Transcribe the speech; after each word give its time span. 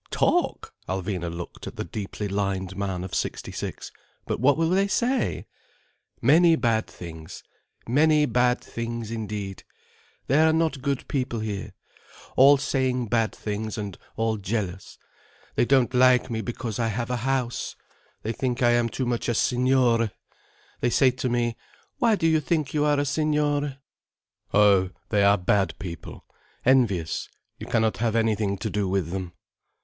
"Talk!" 0.09 0.73
Alvina 0.89 1.31
looked 1.31 1.67
at 1.67 1.75
the 1.75 1.83
deeply 1.83 2.27
lined 2.27 2.75
man 2.75 3.03
of 3.03 3.13
sixty 3.13 3.51
six, 3.51 3.91
"But 4.25 4.39
what 4.39 4.57
will 4.57 4.71
they 4.71 4.87
say?" 4.87 5.45
"Many 6.23 6.55
bad 6.55 6.87
things. 6.87 7.43
Many 7.87 8.25
bad 8.25 8.59
things 8.61 9.11
indeed. 9.11 9.63
They 10.25 10.39
are 10.39 10.53
not 10.53 10.81
good 10.81 11.07
people 11.07 11.39
here. 11.41 11.73
All 12.35 12.57
saying 12.57 13.09
bad 13.09 13.31
things, 13.35 13.77
and 13.77 13.95
all 14.15 14.37
jealous. 14.37 14.97
They 15.53 15.65
don't 15.65 15.93
like 15.93 16.31
me 16.31 16.41
because 16.41 16.79
I 16.79 16.87
have 16.87 17.11
a 17.11 17.17
house—they 17.17 18.33
think 18.33 18.63
I 18.63 18.71
am 18.71 18.89
too 18.89 19.05
much 19.05 19.29
a 19.29 19.35
signore. 19.35 20.09
They 20.79 20.89
say 20.89 21.11
to 21.11 21.29
me 21.29 21.57
'Why 21.99 22.15
do 22.15 22.25
you 22.25 22.39
think 22.39 22.73
you 22.73 22.85
are 22.85 22.99
a 22.99 23.05
signore?' 23.05 23.77
Oh, 24.51 24.89
they 25.09 25.23
are 25.23 25.37
bad 25.37 25.77
people, 25.77 26.25
envious, 26.65 27.29
you 27.59 27.67
cannot 27.67 27.97
have 27.97 28.15
anything 28.15 28.57
to 28.57 28.69
do 28.71 28.89
with 28.89 29.11
them." 29.11 29.33